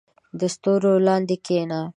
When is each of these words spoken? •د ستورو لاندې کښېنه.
•د 0.39 0.41
ستورو 0.53 0.93
لاندې 1.07 1.35
کښېنه. 1.45 1.81